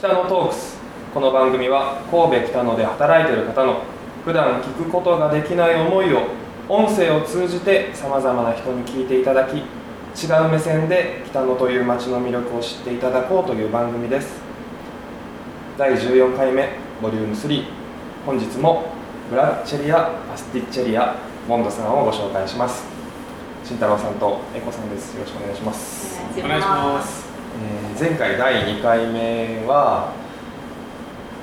[0.00, 0.78] 北野トークス。
[1.12, 3.82] この番組は神戸北野で働いている方の
[4.24, 6.22] 普段聞くことができない思いを
[6.70, 14.40] 音声を通じてさまざまな人に聞いていただき違う目線で北野という街の魅力を知っていただこうという番組です。
[15.76, 16.70] 第14回目
[17.02, 17.64] ボリューム3
[18.24, 18.84] 本日も
[19.28, 21.14] ブラッチェリアパスティッチェリア
[21.46, 22.86] モンドさんをご紹介します。
[23.62, 25.12] 慎太郎さんとエコさんです。
[25.12, 26.18] よろしくお願いします。
[26.38, 27.29] お願いします。
[27.58, 30.12] え前回第2回目は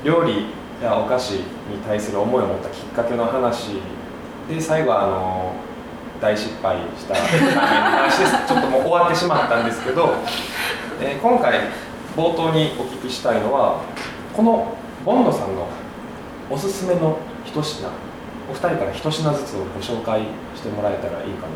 [0.04, 0.46] 料理
[0.82, 1.44] やお菓子に
[1.86, 3.82] 対する思いを持ったきっかけの話
[4.48, 5.54] で最後はあの
[6.22, 7.16] 大失敗した。
[7.16, 10.16] 話ですちょっともう終わってしまったんですけど、
[11.00, 11.60] え今回
[12.16, 13.84] 冒頭にお聞きしたいのは
[14.34, 14.74] この
[15.06, 15.68] ボンドさんの
[16.50, 17.88] おすすめの一品
[18.50, 20.22] お二人から一品ずつをご紹介
[20.56, 21.54] してもらえたらいいかな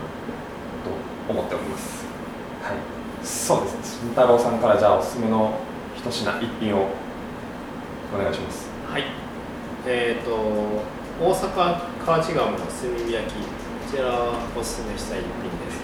[0.83, 2.05] と思っております。
[2.61, 3.00] はい。
[3.23, 3.81] そうですね。
[3.83, 5.53] 慎太郎さんからじゃあおすすめの
[5.95, 6.87] 一品一品を
[8.13, 8.69] お願いします。
[8.89, 9.03] はい。
[9.85, 10.31] えっ、と
[11.23, 13.33] 大阪河内鴨の炭火焼き。
[13.35, 15.81] こちらおすすめしたい一品です。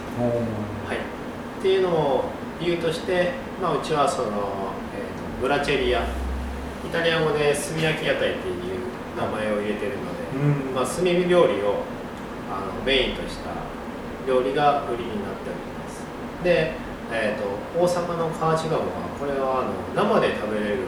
[0.88, 0.97] はい。
[0.97, 2.23] っていうのを
[2.59, 6.02] 理由として、まあ、うちはその、えーとブラチェリア。
[6.02, 8.55] イタリア語で炭焼き屋台っていう
[9.17, 10.73] 名前を入れてるので、うん。
[10.73, 11.83] まあ、炭火料理を
[12.49, 13.52] あのメインとした
[14.25, 16.05] 料理が売りになっております。
[16.43, 16.73] で、
[17.11, 17.47] えー、と
[17.80, 18.83] 大阪の河内鴨は
[19.19, 20.83] これはあの生で食べれる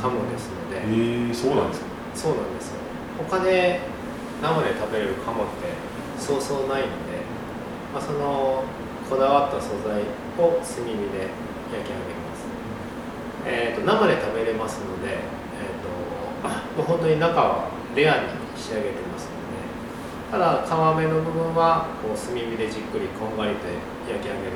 [0.00, 1.86] 鴨ですので、えー、そうなんですか？
[2.14, 2.78] そうなんですよ。
[3.18, 3.80] 他で
[4.42, 5.74] 生で食べれる鴨って
[6.18, 7.22] そうそうないので、
[7.92, 8.62] まあ、その
[9.10, 10.02] こだわった素材
[10.38, 11.30] を炭火で
[11.74, 12.46] 焼き上げます、
[13.46, 15.90] えー、と生で食べれますので、えー、と
[16.78, 19.58] もう本当に中はレアに仕上げてますので
[20.30, 23.68] ただ皮目の部分はこう炭火でじっくりこんがりと
[24.10, 24.53] 焼き上げる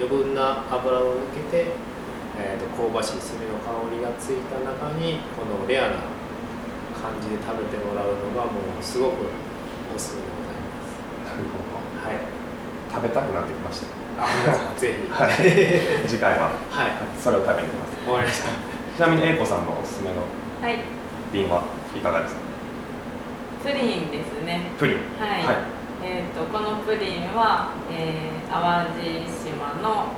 [0.00, 1.68] 余分な油を抜けて、
[2.40, 6.08] えー、と香ばしい炭の香りがついた中にこのレアな
[6.96, 9.28] 感じで食べてもらうのがもうすごく
[9.94, 11.68] おすすめでございまなるほど。
[12.00, 12.16] すはい。
[12.88, 13.92] 食べたくなってきました。
[14.24, 14.26] あ
[14.80, 15.08] ぜひ。
[15.12, 16.08] はい。
[16.08, 16.48] 次回は。
[16.48, 16.92] はい。
[17.20, 18.00] それを食べに行きます。
[18.04, 18.48] 終わりました。
[18.96, 20.24] ちなみに英子さんのおすすめの
[20.60, 20.80] はい、
[21.32, 21.62] 瓶は
[21.96, 22.40] いかがですか？
[23.64, 24.72] プリンですね。
[24.78, 24.96] プリン。
[25.20, 25.44] はい。
[25.44, 30.12] はいえっ、とこのプリンは、えー、淡路島の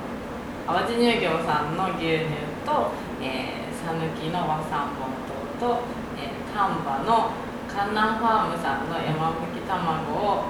[0.66, 2.31] 淡路乳業さんの牛乳
[2.65, 5.10] と、えー、讃岐の和三本
[5.59, 5.82] 糖と、
[6.19, 7.32] えー、丹波の
[7.66, 10.44] カンナンファームさんの山吹き卵を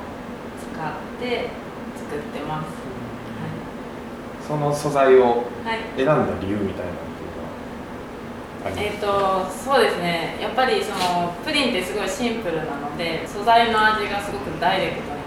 [0.60, 1.50] 使って
[1.96, 2.82] 作ってます。
[4.46, 5.32] その素材をはい。
[5.64, 15.21] はい選んだ理由みたいなっていうのはありますえっ、とそうですねやっぱりそのプリンってすごいシンプルなので素材の味がすごくダイレクトに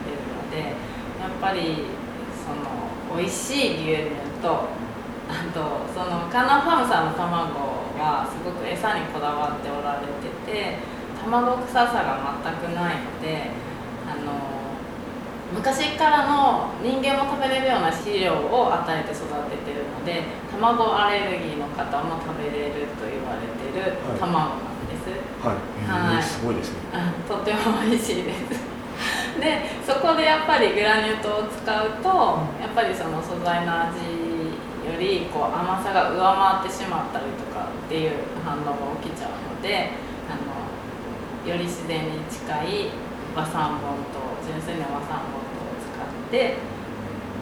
[0.59, 1.85] やっぱり
[2.45, 4.67] その美味しい牛乳と
[5.27, 10.77] あとそのカンナンファームさんの卵はすごく餌にこだわっておられてて
[11.23, 13.49] 卵臭さが全くないので
[14.05, 14.55] あの
[15.53, 25.09] 昔からの人間も食べれるような飼料を与えて育ててるので卵アレルギーの方も食べれると言われてるはい卵なんです、
[25.41, 26.23] はい、はい。
[26.23, 26.77] すごいですね。
[26.93, 28.74] あ とても美味しいです
[29.39, 32.07] でそこでやっぱりグラニュー糖を使うと
[32.61, 33.99] やっぱりその素材の味
[34.85, 38.11] よりこう甘さが上回ってしまったりとかっていう
[38.43, 39.91] 反応が起きちゃうので
[40.29, 42.89] あのより自然に近い
[43.35, 46.57] 和三本糖純粋な和三本糖を使って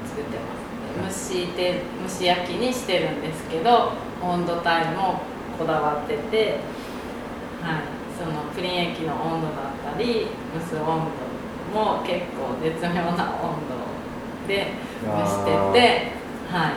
[0.06, 1.30] 作ってます。
[1.30, 4.64] で蒸して蒸し焼きにしてるんですけど温度帯
[4.96, 5.22] も
[5.58, 6.60] こだわってて
[7.64, 7.84] はい、
[8.20, 11.23] そのプリン液の温度だったり蒸す温度
[11.74, 13.74] も結構絶妙な温度
[14.48, 14.74] で
[15.04, 16.14] 蒸してて、
[16.52, 16.74] はい、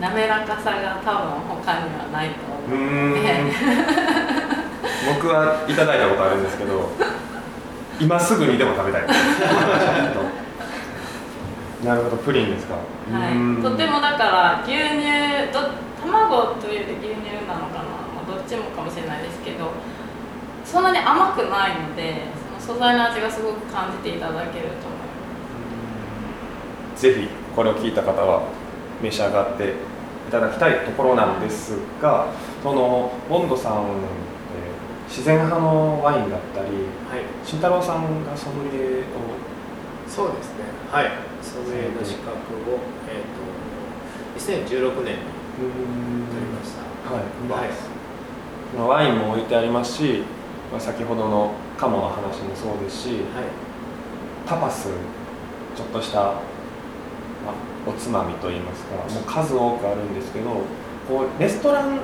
[0.00, 2.76] 滑らかさが多分他にはないとう思
[3.14, 3.18] う
[5.14, 6.90] 僕はいただいたことあるんですけど
[8.00, 9.02] 今すぐにでも食べたい。
[11.84, 15.02] なるほどプリンですか、はい、とてもだから牛乳
[15.52, 15.58] ど
[16.00, 19.72] 卵というより牛乳なのかな、まあ、どっちもかもしれないですけど
[20.64, 22.30] そんなに甘くないので
[22.64, 24.98] 素材の味がすごく感じていただけると思い
[26.88, 27.02] ます。
[27.02, 28.42] ぜひこれを聞いた方は
[29.02, 29.70] 召し上がって
[30.28, 32.28] いただきたいところなんですが
[32.62, 33.82] そのボンドさん、えー
[35.08, 37.24] 自然派のワインだったりはい。
[37.44, 39.04] 慎太郎さんがソムリエを
[40.08, 41.10] そうですねはい
[41.42, 42.78] ソムリエの資格を、
[43.10, 45.20] えー、と2016年に
[46.30, 47.12] 取りました。
[47.12, 47.70] はい、はい。
[48.74, 50.22] まあワインも置いてありますし、
[50.70, 53.50] まあ、先ほどの鴨の話もそうですしはい。
[54.46, 54.86] タパス
[55.74, 56.34] ちょっとした、まあ、
[57.90, 60.50] おつまみといいますかもう数多くあるんですけど
[61.08, 61.98] こうレストラン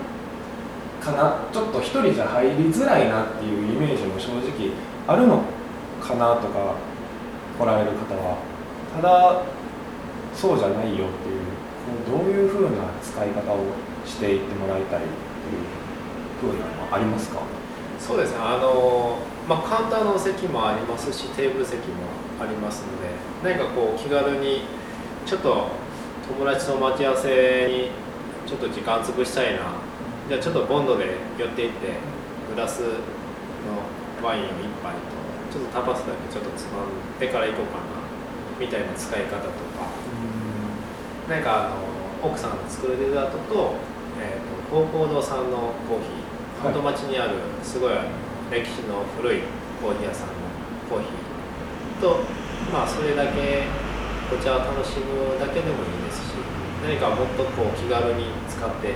[1.00, 4.72] かなちょっと一人じゃ入りづらいなっていうイメージも正直
[5.06, 5.42] あるの
[6.02, 6.74] かなとか
[7.58, 8.38] 来られる方は
[8.96, 9.42] ただ
[10.34, 11.42] そうじゃないよっていう
[12.10, 13.58] こうどういうふうな使い方を
[14.04, 15.06] していってもらいたいって
[15.54, 17.40] いうふうなのはありますか？
[17.98, 19.18] そうですねあの、
[19.48, 22.04] まあ、カウンターの席もありますしテーブル席も
[22.38, 24.60] ありますので何かこう気軽に
[25.24, 25.68] ちょっと
[26.28, 27.90] 友達と待ち合わせに
[28.46, 29.72] ちょっと時間潰したいな。
[30.28, 31.96] じゃあちょっとボンドで寄っていって
[32.54, 32.92] グラスの
[34.20, 35.16] ワインを1杯と
[35.52, 38.04] ちょっとタパスだけちょっとつまんでから行こうかな
[38.60, 39.88] みたいな使い方とか。
[41.28, 43.76] 何かあの奥さんの作るデザートと,、
[44.20, 46.28] えーと、高校堂さんのコーヒー。
[46.60, 47.92] 本町にあるすごい
[48.50, 49.40] 歴史の古い
[49.80, 50.34] コーヒー屋さんの
[50.88, 52.20] コーヒーと
[52.72, 53.68] まあそれだけ
[54.32, 56.34] お茶を楽しむだけでもいいですし
[56.82, 58.94] 何かもっとこう気軽に使って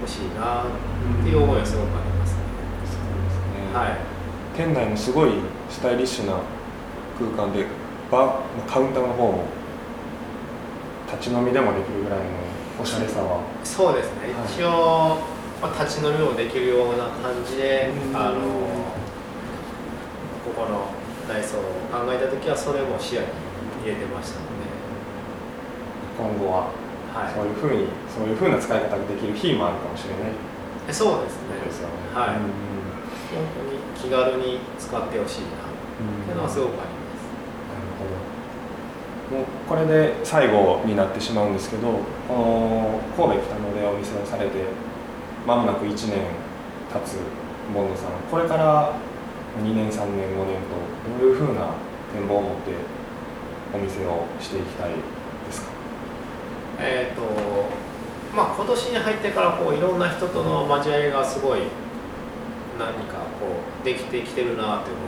[0.00, 2.38] ほしいなっていう思いはすごくありますね。
[2.86, 3.38] そうです
[3.70, 3.98] ねはい、
[4.56, 5.30] 店内もすごい
[5.70, 6.40] スタイリッシュな
[7.18, 7.66] 空間で
[8.10, 9.44] バーカウンターの方も
[11.10, 12.24] 立ち飲みでもできるぐらいの
[12.80, 13.42] おしゃれさは。
[13.62, 14.52] そうですね、はい。
[14.52, 15.18] 一応、
[15.62, 18.16] まあ、立ち飲みもできるような感じで、うん。
[18.16, 18.40] あの
[20.42, 20.90] ここの
[21.30, 23.28] 内装を考えた時はそれも視野に
[23.86, 24.66] 入れてましたので、
[26.18, 26.66] 今後は
[27.14, 27.34] はい。
[27.34, 30.34] そういうふうにそういうふうな使い方ができる日もあるかもしれない。
[30.88, 31.62] えそうですね。
[31.62, 31.94] ですよね。
[32.10, 32.42] はい。
[32.42, 32.72] うん。
[33.32, 35.70] 本当に気軽に使ってほしいなっ
[36.26, 37.22] ていうのはすごくあります、
[37.70, 39.38] なるほど。
[39.38, 41.88] もうこれで最後になってしまうんですけど
[42.28, 44.58] この神戸北野でお店をされて
[45.46, 45.98] まもなく1年
[46.92, 47.18] 経つ
[47.74, 48.12] ボンドさん。
[48.30, 48.94] これから
[49.62, 51.74] 2年3年5年とどういうふうな
[52.12, 52.72] 展望を持って
[53.74, 54.96] お店をしていきたいで
[55.50, 55.68] すか？
[56.78, 57.22] えっ、と
[58.36, 61.60] まあ今年に入ってからこういろんな人との交わりがすごい
[62.78, 65.04] 何かこうできてきてるなって思う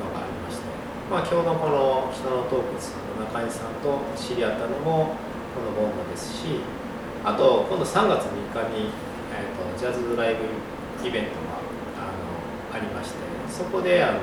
[0.00, 0.64] のがありまして、
[1.10, 5.14] まあ、今日のこの北野トークさんの中井さんと知り合ったのも
[5.54, 6.60] このボンドですし
[7.24, 8.90] あと今度3月3日に、
[9.78, 10.44] ジャズドライブ
[11.06, 11.58] イベントが
[11.98, 13.16] あのありまして
[13.50, 14.20] そこであの、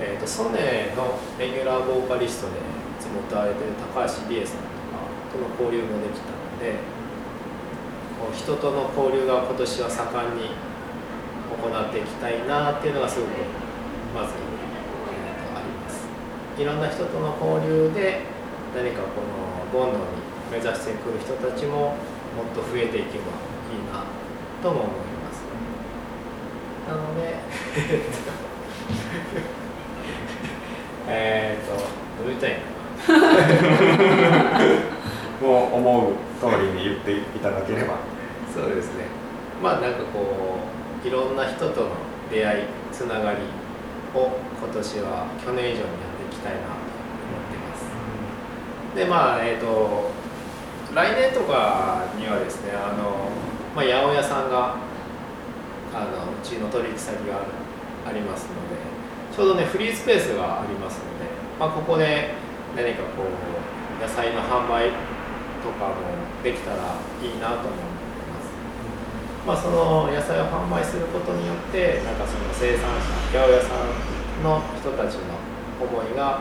[0.00, 2.60] えー、とソネのレギュラーボーカリストでい
[3.00, 6.78] つも歌われてる高橋理恵さんとかとの交流もできたので
[8.20, 10.50] こう人との交流が今年は盛んに
[11.54, 13.30] 行っていきたいなっていうのがすごく
[14.14, 16.06] まず、えーあります。
[16.58, 18.22] いろんな人との交流で
[18.74, 20.04] 何かこのボンドに
[20.50, 21.98] 目指してくる人たちも
[22.34, 23.34] もっと増えていけば
[23.70, 24.03] いいな
[24.64, 24.96] とも思いま
[25.30, 25.44] す。
[26.88, 27.36] なので。
[31.06, 32.60] えっとどう言ったらいい
[35.44, 37.96] もう思う通りに言っていただければ。
[38.54, 39.04] そうですね。
[39.62, 40.56] まあなんかこ
[41.04, 41.88] ういろんな人との
[42.30, 43.40] 出会いつながり
[44.14, 48.96] を今年は去年以上にやっていきたいなと思ってます。
[48.96, 50.10] でまあえっ、と
[50.94, 53.28] 来年とかにはですねあの、
[53.74, 54.76] まあ、八百屋さんが
[55.92, 57.42] あのうちの取引先が
[58.06, 58.78] ありますので
[59.34, 61.26] ちょうどねフリースペースがありますので、
[61.58, 62.34] まあ、ここで
[62.76, 64.90] 何かこう野菜の販売
[65.62, 65.94] とかも
[66.42, 67.94] できたらいいなと思って
[68.30, 68.50] ます。
[69.46, 72.90] まあ、その野菜を販売することによってなんかその生産
[73.32, 75.34] 者八百屋さんの人たちの
[75.80, 76.40] 思いが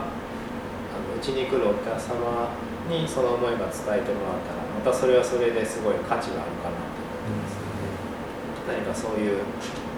[1.17, 2.49] うちに来るお客様
[2.89, 6.92] にその思いが伝えてもらったらまたそれはそれですごい価値があるかなと
[8.67, 9.43] 何かそういう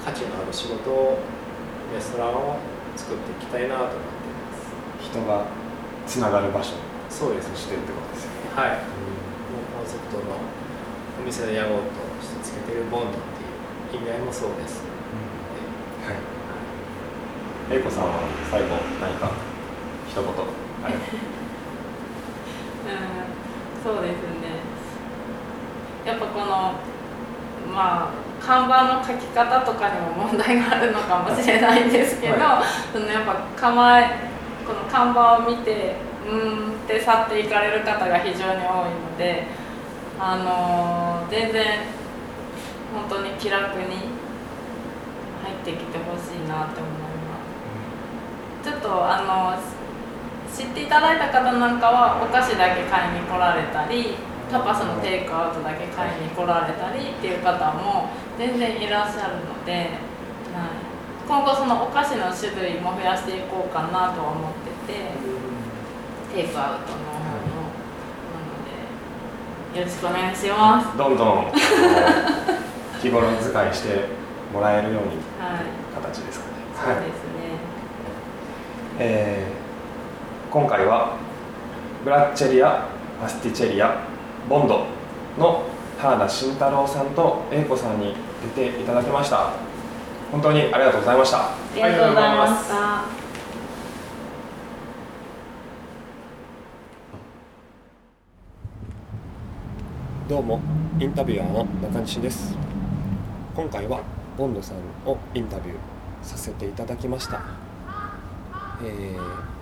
[0.03, 1.19] 価値のある仕事を
[1.93, 2.57] レストランを
[2.95, 5.11] 作っていきたいなと思っています。
[5.11, 5.45] 人が
[6.07, 6.73] つながる場所。
[7.09, 7.55] そうですね。
[7.57, 8.49] してってことですよね。
[8.55, 8.69] はい。
[8.69, 10.37] もうコンセプトの
[11.21, 13.21] お店の屋号としてつけてるボンドっ
[13.91, 14.01] ていう。
[14.01, 14.19] 意味合い。
[14.25, 14.81] もそうです
[16.03, 17.77] はい。
[17.77, 18.19] 英子さんは
[18.51, 19.31] 最後何か
[20.09, 20.33] 一言は
[20.89, 20.93] い。
[20.93, 20.97] う
[22.87, 23.25] ん
[23.83, 24.61] そうですね
[26.05, 26.45] やっぱこの
[27.73, 32.61] まあ看板の書き方とかにも問題があるのかもしれないんですけど、は
[32.93, 34.29] そのやっぱ構え
[34.67, 35.95] この看板を見て
[36.27, 39.47] うーんって去っていかれる方が非常に多いので
[40.19, 41.79] あのー全然
[42.93, 44.13] 本当に気楽に
[45.41, 46.91] 入ってきてほしいなって思い
[47.25, 47.41] ま
[48.61, 48.69] す。
[48.69, 49.57] ちょっとあの
[50.55, 54.15] 知っていただいた方なんかはお菓子だけ買いに来られたり
[54.51, 59.89] タパスのテイクアウトだけ買いに来られたりっていう方も全然いらっしゃるので、はい、
[61.27, 64.53] 今後そのお菓子の種類も増やしていこうかなとは思っ
[64.87, 65.09] てて
[66.33, 67.25] テイクアウトの方の
[68.33, 68.53] なの
[69.73, 70.97] でよろしくお願いします。
[70.97, 71.51] どんどん
[73.01, 74.05] 日頃使いして
[74.53, 75.09] もらえるように
[75.39, 76.51] はい形ですかね。
[76.75, 77.05] そうはい。
[77.05, 77.19] ですね。
[78.99, 79.65] えー
[80.51, 81.17] 今回は
[82.05, 82.87] ブラッチェリア
[83.19, 84.07] パスティチェリア
[84.47, 84.85] ボンド
[85.39, 85.63] の
[85.97, 88.13] 原田慎太郎さんと英子さんに
[88.55, 89.53] 出ていただきました。
[90.31, 91.47] 本当にありがとうございました。
[91.47, 93.03] ありがとうございました。
[100.29, 100.59] どうも
[100.99, 102.55] インタビュアーの中西です。
[103.55, 104.01] 今回は
[104.37, 105.77] ボンドさんをインタビュー
[106.21, 107.41] させていただきました、
[108.83, 109.55] えー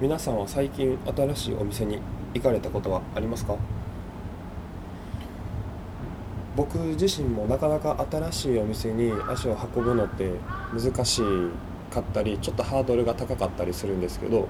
[0.00, 2.00] 皆さんは最近新しいお店に
[2.34, 3.56] 行かれたことはありますか？
[6.56, 10.32] 僕自身もなかなか新しいお店に足を運ぶのって
[10.72, 11.22] 難し
[11.90, 14.48] かったりちょっとハードルが高かったりするんですけど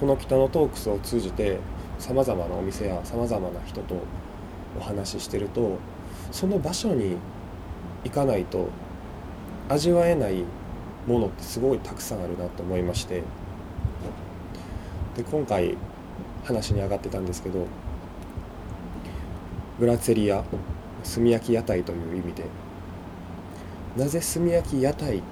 [0.00, 1.58] この北のトークスを通じて
[1.98, 3.96] さまざまなお店やさまざまな人と
[4.78, 5.76] お話ししてると
[6.32, 7.16] その場所に
[8.04, 8.68] 行かないと
[9.68, 10.42] 味わえない
[11.06, 13.22] ものってすごいたくさんあるなと思いまして。
[15.16, 15.76] で今回
[16.44, 17.66] 話に上がってたんですけど
[19.78, 20.44] ブラツェリア
[21.14, 22.44] 炭焼き屋台という意味で
[23.96, 25.22] なぜ炭焼き屋台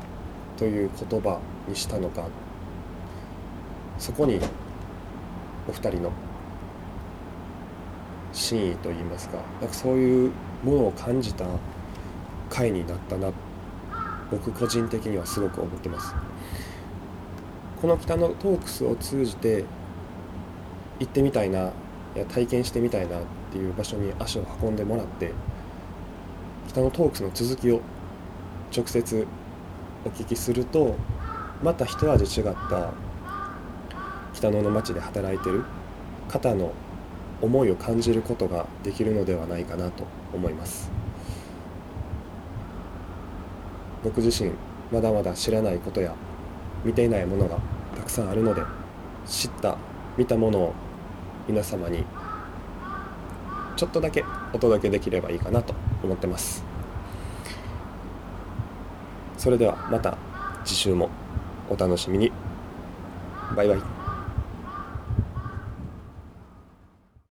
[0.56, 2.26] という言葉にしたのか
[3.98, 4.40] そこに
[5.68, 6.12] お二人の
[8.32, 11.44] 真意といいますかなんかそういうものを感じた
[12.48, 13.30] 回になったな
[14.30, 16.14] 僕個人的にはすごく思ってます。
[17.80, 19.64] この北のトークスを通じて
[20.98, 21.72] 行ってみたいな
[22.14, 23.20] いや体験してみたいなっ
[23.52, 25.32] ていう場所に足を運んでもらって
[26.68, 27.80] 北のトークスの続きを
[28.76, 29.26] 直接
[30.04, 30.96] お聞きすると
[31.62, 32.92] また一味違った
[34.34, 35.64] 北野の町で働いてる
[36.28, 36.72] 方の
[37.40, 40.90] 思いを感じることができるのではないかなと思います。
[44.04, 44.52] 僕自身
[44.92, 46.14] まだまだ知らないことや
[46.84, 47.58] 見ていないものが
[47.96, 48.62] たくさんあるので
[49.26, 49.76] 知った
[50.16, 50.74] 見たものを
[51.48, 52.04] 皆様に
[53.76, 55.74] ちょっとだけお届けできればいいかなと
[56.04, 56.62] 思ってます。
[59.38, 60.18] それではまた
[60.64, 61.08] 次週も
[61.70, 62.32] お楽しみに。
[63.56, 63.97] バイバイ。